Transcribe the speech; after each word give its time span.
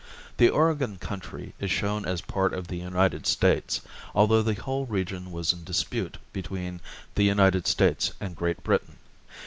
The 0.37 0.49
Oregon 0.49 0.97
Country 0.97 1.53
is 1.59 1.69
shown 1.69 2.07
as 2.07 2.21
part 2.21 2.55
of 2.55 2.67
the 2.69 2.77
United 2.77 3.27
States, 3.27 3.81
although 4.15 4.41
the 4.41 4.55
whole 4.59 4.87
region 4.87 5.31
was 5.31 5.53
in 5.53 5.63
dispute 5.63 6.17
between 6.33 6.81
the 7.13 7.23
United 7.25 7.67
States 7.67 8.11
and 8.19 8.35
Great 8.35 8.63
Britain. 8.63 8.95